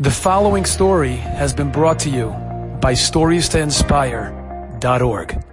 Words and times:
The 0.00 0.12
following 0.12 0.64
story 0.64 1.16
has 1.16 1.52
been 1.52 1.72
brought 1.72 1.98
to 2.00 2.08
you 2.08 2.28
by 2.80 2.92
StoriesToInspire.org. 2.92 5.44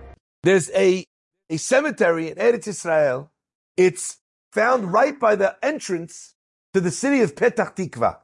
There's 0.44 0.70
a, 0.70 1.04
a 1.50 1.58
cemetery 1.58 2.29
in 2.29 2.36
Eretz 2.36 2.68
Israel. 2.68 3.31
It's 3.76 4.20
found 4.54 4.94
right 4.94 5.20
by 5.20 5.36
the 5.36 5.58
entrance 5.66 6.36
to 6.76 6.79
the 6.79 6.92
city 6.92 7.21
of 7.21 7.34
Petach 7.34 7.76
Tikva. 7.76 8.20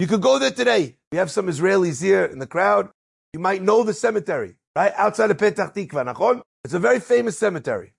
You 0.00 0.08
could 0.08 0.22
go 0.22 0.40
there 0.40 0.50
today. 0.50 0.96
We 1.12 1.18
have 1.18 1.30
some 1.30 1.46
Israelis 1.46 2.02
here 2.02 2.24
in 2.24 2.40
the 2.40 2.48
crowd. 2.48 2.88
You 3.32 3.38
might 3.38 3.62
know 3.62 3.84
the 3.84 3.94
cemetery, 3.94 4.56
right? 4.74 4.92
Outside 4.96 5.30
of 5.30 5.36
Petach 5.36 5.72
Tikva, 5.72 6.12
nachon? 6.12 6.42
It's 6.64 6.74
a 6.74 6.80
very 6.80 6.98
famous 6.98 7.38
cemetery. 7.38 7.92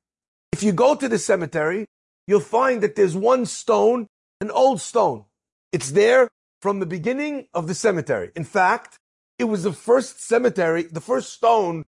If 0.51 0.61
you 0.61 0.73
go 0.73 0.95
to 0.95 1.07
the 1.07 1.17
cemetery, 1.17 1.85
you'll 2.27 2.41
find 2.41 2.83
that 2.83 2.97
there's 2.97 3.15
one 3.15 3.45
stone, 3.45 4.07
an 4.41 4.51
old 4.51 4.81
stone. 4.81 5.23
It's 5.71 5.91
there 5.91 6.27
from 6.61 6.79
the 6.79 6.85
beginning 6.85 7.47
of 7.53 7.67
the 7.67 7.73
cemetery. 7.73 8.31
In 8.35 8.43
fact, 8.43 8.97
it 9.39 9.45
was 9.45 9.63
the 9.63 9.73
first 9.73 10.21
cemetery, 10.21 10.83
the 10.83 11.01
first 11.01 11.33
stone, 11.33 11.83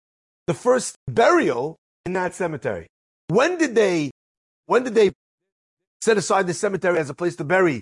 the 0.48 0.54
first 0.54 0.96
burial 1.08 1.78
in 2.06 2.14
that 2.14 2.34
cemetery. 2.34 2.88
When 3.28 3.58
did 3.58 3.76
they, 3.76 4.12
when 4.66 4.84
did 4.84 4.96
they 4.96 5.12
set 6.02 6.18
aside 6.18 6.48
the 6.48 6.54
cemetery 6.54 6.98
as 6.98 7.10
a 7.10 7.14
place 7.14 7.36
to 7.38 7.44
bury 7.44 7.82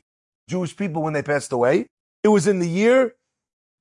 Jewish 0.50 0.76
people 0.76 1.04
when 1.04 1.14
they 1.14 1.22
passed 1.22 1.52
away? 1.52 1.86
It 2.24 2.30
was 2.30 2.48
in 2.48 2.60
the 2.60 2.68
year 2.68 3.14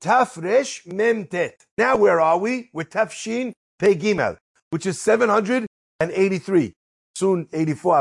Tafresh 0.03 0.87
Memtet. 0.87 1.65
Now 1.77 1.97
where 1.97 2.21
are 2.21 2.39
we? 2.39 2.71
We're 2.73 2.85
Tafshin 2.85 3.53
Pei 3.79 3.97
Gimel, 3.97 4.37
which 4.71 4.87
is 4.87 5.01
783. 5.01 6.73
Soon 7.17 7.49
84. 7.53 7.99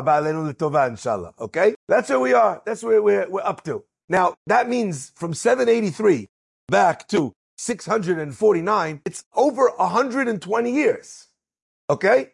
inshallah. 0.87 1.33
Okay? 1.39 1.73
That's 1.87 2.09
where 2.09 2.19
we 2.19 2.33
are. 2.33 2.61
That's 2.65 2.83
where 2.83 3.01
we're, 3.01 3.27
we're 3.27 3.41
up 3.41 3.63
to. 3.63 3.83
Now, 4.09 4.35
that 4.45 4.69
means 4.69 5.11
from 5.15 5.33
783 5.33 6.27
back 6.69 7.07
to 7.09 7.33
649, 7.57 9.01
it's 9.05 9.23
over 9.35 9.71
120 9.77 10.71
years. 10.71 11.27
Okay? 11.89 12.31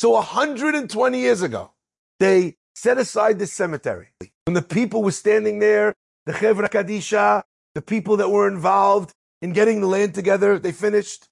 So 0.00 0.10
120 0.10 1.18
years 1.18 1.42
ago, 1.42 1.72
they 2.18 2.56
set 2.74 2.98
aside 2.98 3.38
this 3.38 3.52
cemetery. 3.52 4.08
When 4.46 4.54
the 4.54 4.62
people 4.62 5.02
were 5.02 5.12
standing 5.12 5.58
there, 5.58 5.94
the 6.26 6.32
Chevra 6.32 6.68
Kadisha, 6.68 7.42
the 7.74 7.82
people 7.82 8.16
that 8.18 8.30
were 8.30 8.48
involved 8.48 9.12
in 9.40 9.52
getting 9.52 9.80
the 9.80 9.86
land 9.86 10.14
together, 10.14 10.58
they 10.58 10.72
finished. 10.72 11.28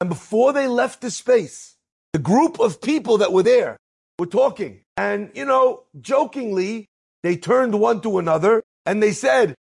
And 0.00 0.08
before 0.08 0.52
they 0.52 0.66
left 0.66 1.00
the 1.00 1.10
space, 1.10 1.76
the 2.12 2.18
group 2.18 2.58
of 2.60 2.80
people 2.80 3.18
that 3.18 3.32
were 3.32 3.42
there 3.42 3.76
were 4.18 4.26
talking. 4.26 4.80
And, 4.96 5.30
you 5.34 5.44
know, 5.44 5.84
jokingly, 6.00 6.88
they 7.22 7.36
turned 7.36 7.78
one 7.78 8.00
to 8.02 8.18
another 8.18 8.62
and 8.84 9.02
they 9.02 9.12
said, 9.12 9.54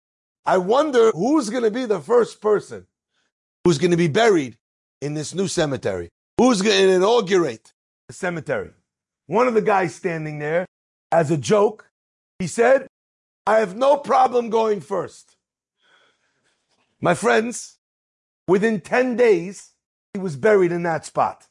I 0.47 0.59
wonder 0.59 1.11
who's 1.13 1.51
going 1.51 1.65
to 1.65 1.71
be 1.71 1.85
the 1.85 2.01
first 2.01 2.41
person 2.41 2.87
who's 3.65 3.79
going 3.79 3.91
to 3.91 3.97
be 3.97 4.09
buried 4.09 4.57
in 5.01 5.15
this 5.15 5.35
new 5.35 5.49
cemetery. 5.49 6.09
Who's 6.39 6.63
going 6.63 6.89
to 6.89 6.95
inaugurate 6.95 7.73
the 8.09 8.15
cemetery? 8.15 8.71
One 9.27 9.47
of 9.47 9.55
the 9.55 9.63
guys 9.63 9.95
standing 9.95 10.39
there, 10.39 10.67
as 11.13 11.31
a 11.31 11.37
joke, 11.37 11.91
he 12.39 12.47
said, 12.47 12.87
I 13.47 13.59
have 13.59 13.77
no 13.77 13.97
problem 13.97 14.51
going 14.51 14.81
first. 14.81 15.37
My 17.01 17.15
friends, 17.15 17.79
within 18.49 18.81
10 18.81 19.17
days, 19.17 19.73
he 20.15 20.21
was 20.21 20.37
buried 20.37 20.73
in 20.73 20.83
that 20.83 21.05
spot. 21.07 21.47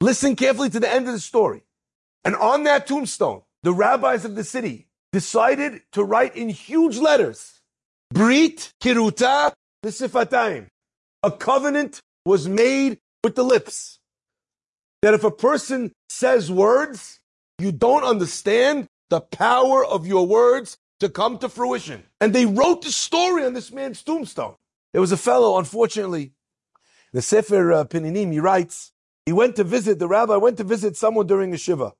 Listen 0.00 0.36
carefully 0.36 0.70
to 0.70 0.80
the 0.80 0.92
end 0.92 1.06
of 1.06 1.12
the 1.12 1.20
story. 1.20 1.62
And 2.24 2.36
on 2.36 2.64
that 2.64 2.86
tombstone, 2.86 3.42
the 3.62 3.72
rabbis 3.72 4.24
of 4.24 4.34
the 4.34 4.44
city 4.44 4.87
decided 5.12 5.82
to 5.92 6.04
write 6.04 6.36
in 6.36 6.48
huge 6.48 6.98
letters, 6.98 7.60
Brit 8.12 8.72
Kiruta 8.82 9.52
B'Sifatayim. 9.84 10.66
A 11.22 11.30
covenant 11.30 12.00
was 12.24 12.48
made 12.48 12.98
with 13.24 13.34
the 13.34 13.44
lips. 13.44 13.98
That 15.02 15.14
if 15.14 15.24
a 15.24 15.30
person 15.30 15.92
says 16.08 16.50
words, 16.50 17.20
you 17.58 17.72
don't 17.72 18.04
understand 18.04 18.86
the 19.10 19.20
power 19.20 19.84
of 19.84 20.06
your 20.06 20.26
words 20.26 20.76
to 21.00 21.08
come 21.08 21.38
to 21.38 21.48
fruition. 21.48 22.04
And 22.20 22.32
they 22.32 22.46
wrote 22.46 22.82
the 22.82 22.90
story 22.90 23.44
on 23.44 23.54
this 23.54 23.72
man's 23.72 24.02
tombstone. 24.02 24.54
There 24.92 25.00
was 25.00 25.12
a 25.12 25.16
fellow, 25.16 25.58
unfortunately, 25.58 26.32
the 27.12 27.22
Sefer 27.22 27.72
uh, 27.72 27.84
Pininim, 27.84 28.32
he 28.32 28.40
writes, 28.40 28.92
he 29.24 29.32
went 29.32 29.56
to 29.56 29.64
visit, 29.64 29.98
the 29.98 30.08
rabbi 30.08 30.36
went 30.36 30.56
to 30.58 30.64
visit 30.64 30.96
someone 30.96 31.26
during 31.26 31.52
a 31.54 31.58
Shiva. 31.58 31.92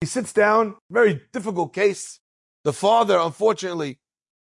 He 0.00 0.06
sits 0.06 0.32
down, 0.32 0.76
very 0.90 1.22
difficult 1.32 1.72
case. 1.72 2.20
The 2.64 2.72
father, 2.72 3.18
unfortunately, 3.18 3.98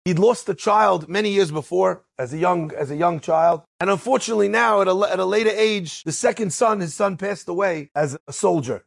he'd 0.05 0.19
lost 0.19 0.49
a 0.49 0.55
child 0.55 1.09
many 1.09 1.31
years 1.31 1.51
before 1.51 2.05
as 2.19 2.33
a 2.33 2.39
young 2.39 2.73
as 2.75 2.91
a 2.91 2.97
young 2.97 3.21
child, 3.21 3.63
and 3.81 3.89
unfortunately 3.89 4.49
now 4.49 4.81
at 4.81 4.89
a, 4.89 5.09
at 5.11 5.19
a 5.19 5.25
later 5.25 5.51
age, 5.51 6.03
the 6.03 6.13
second 6.13 6.53
son, 6.53 6.81
his 6.81 6.95
son, 6.95 7.17
passed 7.17 7.49
away 7.49 7.91
as 7.95 8.19
a 8.27 8.33
soldier. 8.33 8.85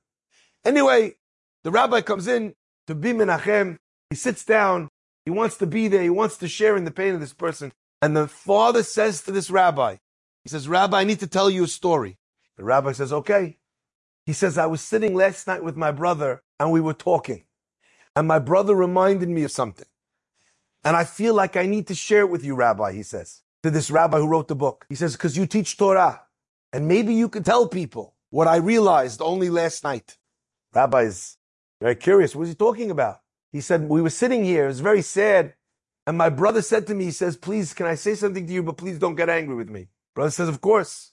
Anyway, 0.65 1.15
the 1.63 1.71
rabbi 1.71 2.01
comes 2.01 2.27
in 2.27 2.53
to 2.87 2.95
be 2.95 3.13
Menachem. 3.13 3.77
He 4.09 4.15
sits 4.15 4.43
down. 4.43 4.89
He 5.25 5.31
wants 5.31 5.57
to 5.57 5.67
be 5.67 5.87
there. 5.87 6.01
He 6.03 6.09
wants 6.09 6.37
to 6.37 6.47
share 6.47 6.75
in 6.75 6.83
the 6.83 6.91
pain 6.91 7.13
of 7.13 7.19
this 7.19 7.33
person. 7.33 7.71
And 8.01 8.17
the 8.17 8.27
father 8.27 8.83
says 8.83 9.21
to 9.23 9.31
this 9.31 9.51
rabbi, 9.51 9.97
he 10.43 10.49
says, 10.49 10.67
Rabbi, 10.67 10.99
I 10.99 11.03
need 11.03 11.19
to 11.19 11.27
tell 11.27 11.49
you 11.49 11.65
a 11.65 11.67
story. 11.67 12.17
The 12.57 12.63
rabbi 12.63 12.93
says, 12.93 13.13
okay. 13.13 13.57
He 14.25 14.33
says, 14.33 14.57
I 14.57 14.65
was 14.65 14.81
sitting 14.81 15.15
last 15.15 15.47
night 15.47 15.63
with 15.63 15.77
my 15.77 15.91
brother 15.91 16.41
and 16.59 16.71
we 16.71 16.81
were 16.81 16.93
talking. 16.93 17.43
And 18.15 18.27
my 18.27 18.39
brother 18.39 18.75
reminded 18.75 19.29
me 19.29 19.43
of 19.43 19.51
something. 19.51 19.87
And 20.83 20.95
I 20.95 21.03
feel 21.03 21.33
like 21.33 21.55
I 21.55 21.65
need 21.65 21.87
to 21.87 21.95
share 21.95 22.21
it 22.21 22.29
with 22.29 22.43
you, 22.43 22.55
Rabbi, 22.55 22.93
he 22.93 23.03
says, 23.03 23.41
to 23.63 23.69
this 23.69 23.91
rabbi 23.91 24.17
who 24.17 24.27
wrote 24.27 24.47
the 24.47 24.55
book. 24.55 24.85
He 24.89 24.95
says, 24.95 25.13
because 25.13 25.37
you 25.37 25.45
teach 25.45 25.77
Torah. 25.77 26.21
And 26.73 26.87
maybe 26.87 27.13
you 27.13 27.29
could 27.29 27.45
tell 27.45 27.67
people 27.67 28.15
what 28.29 28.47
I 28.47 28.55
realized 28.55 29.21
only 29.21 29.49
last 29.49 29.83
night. 29.83 30.17
Rabbi 30.73 31.03
is 31.03 31.37
very 31.79 31.95
curious. 31.95 32.33
What 32.33 32.41
was 32.41 32.49
he 32.49 32.55
talking 32.55 32.89
about? 32.89 33.21
He 33.51 33.61
said, 33.61 33.87
we 33.87 34.01
were 34.01 34.09
sitting 34.09 34.43
here. 34.45 34.65
It 34.65 34.67
was 34.67 34.79
very 34.79 35.01
sad. 35.01 35.53
And 36.07 36.17
my 36.17 36.29
brother 36.29 36.61
said 36.61 36.87
to 36.87 36.95
me, 36.95 37.05
he 37.05 37.11
says, 37.11 37.37
please, 37.37 37.73
can 37.73 37.85
I 37.85 37.95
say 37.95 38.15
something 38.15 38.47
to 38.47 38.53
you? 38.53 38.63
But 38.63 38.77
please 38.77 38.97
don't 38.97 39.15
get 39.15 39.29
angry 39.29 39.55
with 39.55 39.69
me. 39.69 39.89
Brother 40.15 40.31
says, 40.31 40.49
of 40.49 40.61
course. 40.61 41.11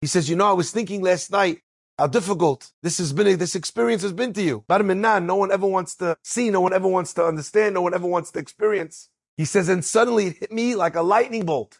He 0.00 0.06
says, 0.06 0.30
you 0.30 0.36
know, 0.36 0.48
I 0.48 0.52
was 0.52 0.70
thinking 0.70 1.02
last 1.02 1.30
night 1.30 1.60
how 2.02 2.08
difficult 2.08 2.72
this 2.82 2.98
has 2.98 3.12
been, 3.12 3.38
this 3.38 3.54
experience 3.54 4.02
has 4.02 4.12
been 4.12 4.32
to 4.32 4.42
you. 4.42 4.64
Barminan, 4.68 5.24
no 5.24 5.36
one 5.36 5.52
ever 5.52 5.68
wants 5.68 5.94
to 5.94 6.16
see, 6.24 6.50
no 6.50 6.60
one 6.60 6.72
ever 6.72 6.88
wants 6.88 7.14
to 7.14 7.24
understand, 7.24 7.74
no 7.74 7.82
one 7.82 7.94
ever 7.94 8.08
wants 8.08 8.32
to 8.32 8.40
experience. 8.40 9.08
He 9.36 9.44
says, 9.44 9.68
and 9.68 9.84
suddenly 9.84 10.26
it 10.26 10.38
hit 10.38 10.52
me 10.52 10.74
like 10.74 10.96
a 10.96 11.02
lightning 11.02 11.46
bolt. 11.46 11.78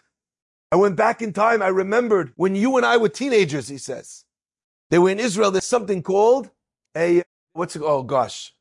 I 0.71 0.77
went 0.77 0.95
back 0.95 1.23
in 1.23 1.33
time. 1.33 1.61
I 1.61 1.67
remembered 1.67 2.35
when 2.37 2.55
you 2.55 2.77
and 2.77 2.87
I 2.87 2.99
were 2.99 3.09
teenagers, 3.09 3.67
he 3.67 3.79
says. 3.79 4.25
They 4.91 4.99
were 5.01 5.11
in 5.11 5.19
Israel. 5.19 5.51
There's 5.51 5.67
something 5.67 6.05
called 6.05 6.51
a, 6.97 7.25
what's 7.55 7.75
it, 7.75 7.83
oh 7.85 8.05
gosh. 8.05 8.55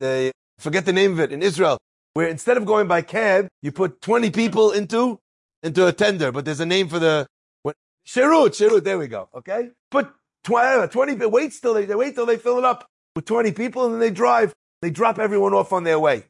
They, 0.00 0.32
forget 0.58 0.84
the 0.84 0.92
name 0.92 1.12
of 1.12 1.20
it, 1.20 1.30
in 1.30 1.42
Israel, 1.44 1.78
where 2.14 2.26
instead 2.26 2.56
of 2.56 2.64
going 2.64 2.88
by 2.88 3.02
cab, 3.02 3.46
you 3.62 3.70
put 3.70 4.02
20 4.02 4.32
people 4.32 4.72
into, 4.72 5.20
into 5.62 5.86
a 5.86 5.92
tender, 5.92 6.32
but 6.32 6.44
there's 6.44 6.58
a 6.58 6.66
name 6.66 6.88
for 6.88 6.98
the, 6.98 7.28
what, 7.62 7.76
Shirut, 8.04 8.50
Shirut, 8.56 8.82
there 8.82 8.98
we 8.98 9.06
go, 9.06 9.28
okay? 9.32 9.70
Put 9.92 10.12
20, 10.44 10.88
20 10.88 11.26
wait 11.26 11.52
till 11.60 11.74
they, 11.74 11.84
they 11.84 11.94
wait 11.94 12.14
till 12.14 12.26
they 12.26 12.36
fill 12.36 12.58
it 12.58 12.64
up 12.64 12.86
with 13.14 13.24
20 13.24 13.52
people 13.52 13.84
and 13.84 13.94
then 13.94 14.00
they 14.00 14.10
drive. 14.10 14.52
They 14.82 14.90
drop 14.90 15.18
everyone 15.18 15.52
off 15.52 15.72
on 15.72 15.84
their 15.84 15.98
way. 15.98 16.24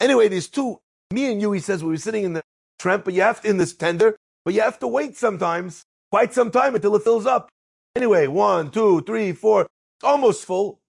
Anyway, 0.00 0.28
there's 0.28 0.48
two. 0.48 0.78
Me 1.12 1.30
and 1.30 1.40
you, 1.40 1.52
he 1.52 1.60
says, 1.60 1.84
we 1.84 1.90
were 1.90 1.96
sitting 1.96 2.24
in 2.24 2.32
the 2.32 2.42
tramp, 2.78 3.04
but 3.04 3.14
you 3.14 3.22
have 3.22 3.40
to, 3.42 3.48
in 3.48 3.58
this 3.58 3.74
tender, 3.74 4.16
but 4.44 4.54
you 4.54 4.60
have 4.60 4.78
to 4.80 4.88
wait 4.88 5.16
sometimes, 5.16 5.84
quite 6.10 6.34
some 6.34 6.50
time 6.50 6.74
until 6.74 6.96
it 6.96 7.02
fills 7.02 7.26
up. 7.26 7.48
Anyway, 7.94 8.26
one, 8.26 8.70
two, 8.70 9.02
three, 9.02 9.32
four, 9.32 9.66
almost 10.02 10.44
full. 10.44 10.80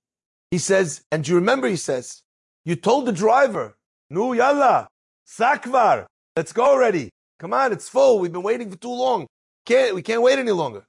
He 0.50 0.58
says, 0.58 1.04
and 1.12 1.28
you 1.28 1.36
remember, 1.36 1.68
he 1.68 1.76
says, 1.76 2.22
you 2.66 2.76
told 2.76 3.06
the 3.06 3.12
driver, 3.12 3.76
Nu 4.10 4.34
yalla, 4.34 4.88
sakvar, 5.28 6.06
let's 6.36 6.54
go 6.54 6.64
already. 6.64 7.10
Come 7.40 7.54
on, 7.54 7.74
it's 7.74 7.90
full. 7.90 8.20
We've 8.20 8.32
been 8.32 8.44
waiting 8.44 8.72
for 8.72 8.78
too 8.78 8.94
long. 8.94 9.28
Can't, 9.66 9.96
we 9.96 10.02
can't 10.02 10.22
wait 10.22 10.40
any 10.40 10.52
longer. 10.52 10.86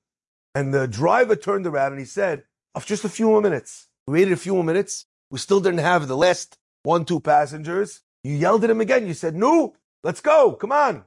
And 0.55 0.73
the 0.73 0.87
driver 0.87 1.37
turned 1.37 1.67
around 1.67 1.93
and 1.93 2.01
he 2.01 2.07
said, 2.07 2.45
of 2.75 2.87
just 2.87 3.05
a 3.05 3.09
few 3.09 3.27
more 3.27 3.41
minutes. 3.41 3.89
We 4.07 4.15
waited 4.15 4.33
a 4.33 4.37
few 4.37 4.55
more 4.55 4.65
minutes. 4.65 5.07
We 5.31 5.39
still 5.39 5.61
didn't 5.61 5.79
have 5.81 6.07
the 6.07 6.17
last 6.17 6.57
one, 6.83 7.05
two 7.05 7.21
passengers. 7.21 8.01
You 8.23 8.35
yelled 8.35 8.65
at 8.65 8.71
him 8.71 8.81
again. 8.81 9.07
You 9.07 9.15
said, 9.15 9.35
no, 9.35 9.75
let's 10.03 10.21
go. 10.21 10.53
Come 10.53 10.73
on. 10.73 11.05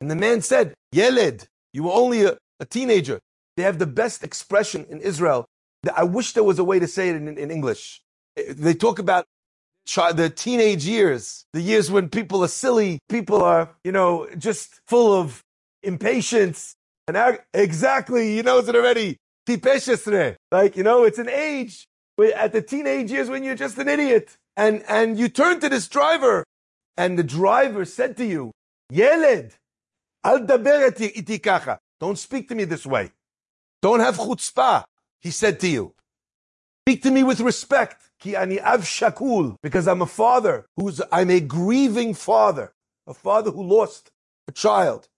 And 0.00 0.10
the 0.10 0.16
man 0.16 0.42
said, 0.42 0.74
Yeled, 0.90 1.46
you 1.72 1.84
were 1.84 1.92
only 1.92 2.24
a, 2.24 2.36
a 2.58 2.66
teenager. 2.66 3.20
They 3.56 3.62
have 3.62 3.78
the 3.78 3.86
best 3.86 4.24
expression 4.24 4.84
in 4.90 5.00
Israel. 5.00 5.44
I 5.94 6.02
wish 6.04 6.32
there 6.32 6.42
was 6.42 6.58
a 6.58 6.64
way 6.64 6.78
to 6.80 6.88
say 6.88 7.10
it 7.10 7.16
in, 7.16 7.38
in 7.38 7.50
English. 7.52 8.02
Eh, 8.36 8.52
they 8.56 8.74
talk 8.74 8.98
about 8.98 9.26
the 9.86 10.32
teenage 10.34 10.84
years, 10.84 11.44
the 11.52 11.60
years 11.60 11.90
when 11.90 12.08
people 12.08 12.42
are 12.42 12.48
silly, 12.48 12.98
people 13.08 13.42
are, 13.42 13.70
you 13.84 13.92
know, 13.92 14.28
just 14.36 14.80
full 14.88 15.12
of 15.12 15.42
impatience, 15.82 16.74
and 17.08 17.38
exactly, 17.52 18.36
he 18.36 18.42
knows 18.42 18.68
it 18.68 18.76
already. 18.76 19.18
Like, 19.48 20.76
you 20.76 20.82
know, 20.82 21.04
it's 21.04 21.18
an 21.18 21.28
age 21.28 21.86
at 22.36 22.52
the 22.52 22.62
teenage 22.62 23.10
years 23.10 23.28
when 23.28 23.42
you're 23.42 23.56
just 23.56 23.78
an 23.78 23.88
idiot. 23.88 24.36
And, 24.56 24.84
and 24.88 25.18
you 25.18 25.28
turn 25.28 25.60
to 25.60 25.68
this 25.68 25.88
driver 25.88 26.44
and 26.96 27.18
the 27.18 27.24
driver 27.24 27.84
said 27.84 28.16
to 28.18 28.24
you, 28.24 28.52
Yeled, 28.90 29.56
Al 30.24 30.40
daber 30.40 31.00
iti 31.00 31.38
kacha. 31.38 31.78
Don't 31.98 32.18
speak 32.18 32.48
to 32.48 32.54
me 32.54 32.64
this 32.64 32.86
way. 32.86 33.10
Don't 33.80 34.00
have 34.00 34.16
chutzpah, 34.16 34.84
he 35.20 35.30
said 35.30 35.58
to 35.60 35.68
you. 35.68 35.94
Speak 36.86 37.02
to 37.02 37.10
me 37.10 37.22
with 37.22 37.40
respect. 37.40 38.10
Ki 38.20 38.36
ani 38.36 38.60
av 38.60 38.82
shakul. 38.82 39.56
Because 39.62 39.88
I'm 39.88 40.02
a 40.02 40.06
father 40.06 40.66
who's, 40.76 41.00
I'm 41.10 41.30
a 41.30 41.40
grieving 41.40 42.14
father. 42.14 42.72
A 43.06 43.14
father 43.14 43.50
who 43.50 43.62
lost 43.62 44.10
a 44.46 44.52
child. 44.52 45.08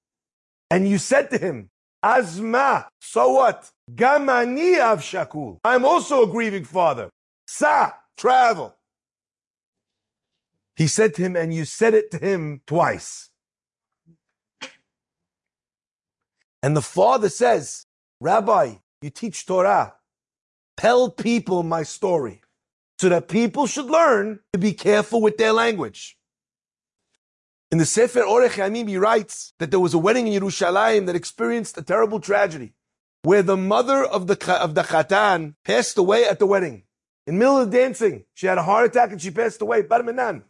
And 0.70 0.88
you 0.88 0.98
said 0.98 1.30
to 1.30 1.38
him, 1.38 1.70
Azma, 2.04 2.86
so 3.00 3.32
what? 3.32 3.70
Gamani 3.90 4.78
av 4.78 5.00
shakul. 5.00 5.58
I'm 5.64 5.86
also 5.86 6.24
a 6.24 6.26
grieving 6.26 6.64
father. 6.64 7.08
Sa, 7.46 7.92
travel. 8.18 8.76
He 10.76 10.86
said 10.86 11.14
to 11.14 11.22
him, 11.22 11.34
and 11.34 11.54
you 11.54 11.64
said 11.64 11.94
it 11.94 12.10
to 12.10 12.18
him 12.18 12.60
twice. 12.66 13.30
And 16.62 16.76
the 16.76 16.82
father 16.82 17.30
says, 17.30 17.86
Rabbi, 18.20 18.74
you 19.00 19.10
teach 19.10 19.46
Torah. 19.46 19.94
Tell 20.76 21.10
people 21.10 21.62
my 21.62 21.84
story 21.84 22.42
so 22.98 23.08
that 23.08 23.28
people 23.28 23.66
should 23.66 23.86
learn 23.86 24.40
to 24.52 24.58
be 24.58 24.72
careful 24.72 25.22
with 25.22 25.38
their 25.38 25.52
language. 25.52 26.18
In 27.74 27.78
the 27.78 27.86
Sefer 27.86 28.20
Orech 28.20 28.50
Yamim, 28.50 28.88
he 28.88 28.96
writes 28.96 29.52
that 29.58 29.72
there 29.72 29.80
was 29.80 29.94
a 29.94 29.98
wedding 29.98 30.28
in 30.28 30.40
Yerushalayim 30.40 31.06
that 31.06 31.16
experienced 31.16 31.76
a 31.76 31.82
terrible 31.82 32.20
tragedy 32.20 32.72
where 33.24 33.42
the 33.42 33.56
mother 33.56 34.04
of 34.04 34.28
the, 34.28 34.62
of 34.62 34.76
the 34.76 34.82
Khatan 34.82 35.56
passed 35.64 35.98
away 35.98 36.24
at 36.24 36.38
the 36.38 36.46
wedding. 36.46 36.84
In 37.26 37.34
the 37.34 37.38
middle 37.40 37.58
of 37.58 37.72
the 37.72 37.76
dancing, 37.76 38.26
she 38.32 38.46
had 38.46 38.58
a 38.58 38.62
heart 38.62 38.86
attack 38.86 39.10
and 39.10 39.20
she 39.20 39.32
passed 39.32 39.60
away. 39.60 39.82
Barminan. 39.82 40.44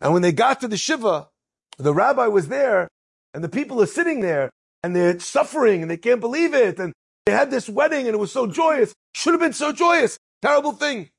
And 0.00 0.14
when 0.14 0.22
they 0.22 0.32
got 0.32 0.58
to 0.62 0.68
the 0.68 0.78
Shiva, 0.78 1.28
the 1.76 1.92
rabbi 1.92 2.28
was 2.28 2.48
there 2.48 2.88
and 3.34 3.44
the 3.44 3.50
people 3.50 3.82
are 3.82 3.86
sitting 3.86 4.20
there 4.20 4.48
and 4.82 4.96
they're 4.96 5.20
suffering 5.20 5.82
and 5.82 5.90
they 5.90 5.98
can't 5.98 6.22
believe 6.22 6.54
it. 6.54 6.78
And 6.78 6.94
they 7.26 7.32
had 7.32 7.50
this 7.50 7.68
wedding 7.68 8.06
and 8.06 8.14
it 8.14 8.18
was 8.18 8.32
so 8.32 8.46
joyous. 8.46 8.94
Should 9.14 9.34
have 9.34 9.40
been 9.42 9.52
so 9.52 9.70
joyous. 9.70 10.16
Terrible 10.40 10.72
thing. 10.72 11.10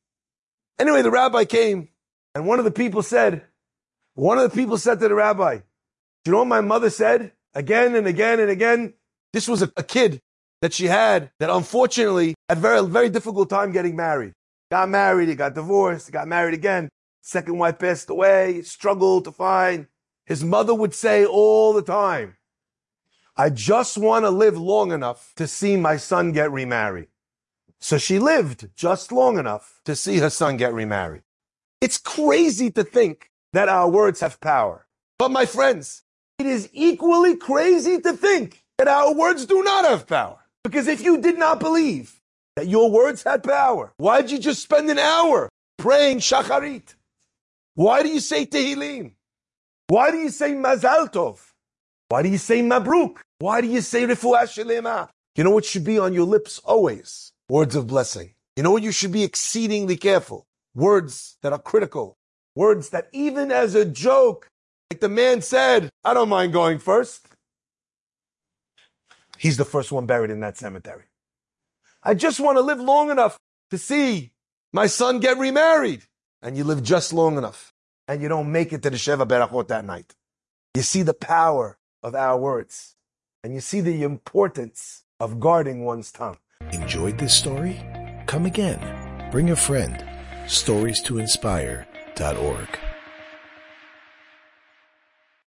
Anyway, 0.79 1.03
the 1.03 1.11
rabbi 1.11 1.45
came 1.45 1.89
and 2.33 2.47
one 2.47 2.57
of 2.57 2.65
the 2.65 2.71
people 2.71 3.03
said, 3.03 3.45
one 4.15 4.37
of 4.37 4.49
the 4.49 4.55
people 4.55 4.77
said 4.77 4.99
to 4.99 5.07
the 5.07 5.15
rabbi, 5.15 5.57
do 5.57 5.63
you 6.25 6.31
know 6.33 6.39
what 6.39 6.47
my 6.47 6.61
mother 6.61 6.89
said 6.89 7.31
again 7.53 7.95
and 7.95 8.07
again 8.07 8.39
and 8.39 8.49
again? 8.49 8.93
This 9.33 9.47
was 9.47 9.61
a, 9.61 9.71
a 9.77 9.83
kid 9.83 10.21
that 10.61 10.73
she 10.73 10.85
had 10.85 11.31
that 11.39 11.49
unfortunately 11.49 12.35
had 12.47 12.59
very, 12.59 12.85
very 12.85 13.09
difficult 13.09 13.49
time 13.49 13.71
getting 13.71 13.95
married. 13.95 14.33
Got 14.69 14.89
married, 14.89 15.29
he 15.29 15.35
got 15.35 15.55
divorced, 15.55 16.07
he 16.07 16.11
got 16.11 16.27
married 16.27 16.53
again. 16.53 16.89
Second 17.21 17.57
wife 17.57 17.79
passed 17.79 18.09
away, 18.09 18.61
struggled 18.61 19.25
to 19.25 19.31
find. 19.31 19.87
His 20.25 20.43
mother 20.43 20.73
would 20.73 20.93
say 20.93 21.25
all 21.25 21.73
the 21.73 21.81
time, 21.81 22.37
I 23.35 23.49
just 23.49 23.97
want 23.97 24.25
to 24.25 24.29
live 24.29 24.57
long 24.57 24.91
enough 24.91 25.33
to 25.37 25.47
see 25.47 25.77
my 25.77 25.97
son 25.97 26.31
get 26.31 26.51
remarried. 26.51 27.07
So 27.79 27.97
she 27.97 28.19
lived 28.19 28.69
just 28.75 29.11
long 29.11 29.39
enough 29.39 29.81
to 29.85 29.95
see 29.95 30.19
her 30.19 30.29
son 30.29 30.57
get 30.57 30.73
remarried. 30.73 31.23
It's 31.79 31.97
crazy 31.97 32.69
to 32.71 32.83
think 32.83 33.30
that 33.53 33.69
our 33.69 33.89
words 33.89 34.19
have 34.21 34.39
power. 34.39 34.85
But 35.19 35.31
my 35.31 35.45
friends, 35.45 36.03
it 36.39 36.45
is 36.45 36.69
equally 36.73 37.35
crazy 37.35 37.99
to 38.01 38.13
think 38.13 38.63
that 38.77 38.87
our 38.87 39.13
words 39.13 39.45
do 39.45 39.63
not 39.63 39.85
have 39.85 40.07
power. 40.07 40.39
Because 40.63 40.87
if 40.87 41.03
you 41.03 41.19
did 41.19 41.37
not 41.37 41.59
believe 41.59 42.19
that 42.55 42.67
your 42.67 42.89
words 42.89 43.23
had 43.23 43.43
power, 43.43 43.93
why'd 43.97 44.31
you 44.31 44.39
just 44.39 44.63
spend 44.63 44.89
an 44.89 44.99
hour 44.99 45.49
praying 45.77 46.19
shacharit? 46.19 46.95
Why 47.75 48.03
do 48.03 48.09
you 48.09 48.19
say 48.19 48.45
tehillim? 48.45 49.13
Why 49.87 50.11
do 50.11 50.17
you 50.17 50.29
say 50.29 50.51
mazal 50.51 51.11
tov? 51.11 51.39
Why 52.09 52.21
do 52.23 52.29
you 52.29 52.37
say 52.37 52.61
mabruk? 52.61 53.17
Why 53.39 53.61
do 53.61 53.67
you 53.67 53.81
say 53.81 54.03
refuah 54.03 54.43
shelema? 54.43 55.09
You 55.35 55.43
know 55.43 55.51
what 55.51 55.65
should 55.65 55.83
be 55.83 55.97
on 55.97 56.13
your 56.13 56.25
lips 56.25 56.59
always? 56.59 57.31
Words 57.49 57.75
of 57.75 57.87
blessing. 57.87 58.33
You 58.55 58.63
know 58.63 58.71
what 58.71 58.83
you 58.83 58.91
should 58.91 59.11
be 59.11 59.23
exceedingly 59.23 59.97
careful? 59.97 60.45
Words 60.75 61.37
that 61.41 61.53
are 61.53 61.59
critical. 61.59 62.17
Words 62.55 62.89
that 62.89 63.07
even 63.13 63.51
as 63.51 63.75
a 63.75 63.85
joke, 63.85 64.47
like 64.91 64.99
the 64.99 65.09
man 65.09 65.41
said, 65.41 65.89
I 66.03 66.13
don't 66.13 66.29
mind 66.29 66.53
going 66.53 66.79
first. 66.79 67.27
He's 69.37 69.57
the 69.57 69.65
first 69.65 69.91
one 69.91 70.05
buried 70.05 70.29
in 70.29 70.41
that 70.41 70.57
cemetery. 70.57 71.05
I 72.03 72.13
just 72.13 72.39
want 72.39 72.57
to 72.57 72.61
live 72.61 72.79
long 72.79 73.09
enough 73.09 73.37
to 73.69 73.77
see 73.77 74.31
my 74.73 74.87
son 74.87 75.19
get 75.19 75.37
remarried. 75.37 76.03
And 76.41 76.57
you 76.57 76.63
live 76.63 76.81
just 76.81 77.13
long 77.13 77.37
enough 77.37 77.71
and 78.07 78.21
you 78.21 78.27
don't 78.27 78.51
make 78.51 78.73
it 78.73 78.81
to 78.83 78.89
the 78.89 78.97
Sheva 78.97 79.27
Berachot 79.27 79.67
that 79.67 79.85
night. 79.85 80.15
You 80.73 80.81
see 80.81 81.03
the 81.03 81.13
power 81.13 81.77
of 82.01 82.15
our 82.15 82.37
words 82.37 82.95
and 83.43 83.53
you 83.53 83.61
see 83.61 83.81
the 83.81 84.03
importance 84.03 85.03
of 85.19 85.39
guarding 85.39 85.85
one's 85.85 86.11
tongue. 86.11 86.37
Enjoyed 86.71 87.17
this 87.17 87.35
story? 87.35 87.79
Come 88.25 88.45
again. 88.45 89.29
Bring 89.31 89.51
a 89.51 89.55
friend. 89.55 90.03
Stories 90.47 91.01
to 91.03 91.19
inspire.org. 92.17 92.90